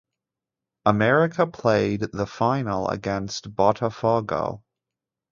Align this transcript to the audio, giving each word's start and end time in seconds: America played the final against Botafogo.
America 0.83 1.45
played 1.45 1.99
the 2.11 2.25
final 2.25 2.87
against 2.87 3.53
Botafogo. 3.55 4.63